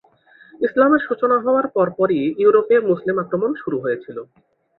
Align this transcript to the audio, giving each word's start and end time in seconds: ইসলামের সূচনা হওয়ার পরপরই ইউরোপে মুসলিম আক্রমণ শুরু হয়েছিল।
ইসলামের 0.61 1.01
সূচনা 1.07 1.37
হওয়ার 1.39 1.65
পরপরই 1.75 2.21
ইউরোপে 2.41 2.75
মুসলিম 2.89 3.15
আক্রমণ 3.23 3.51
শুরু 3.61 3.77
হয়েছিল। 3.79 4.17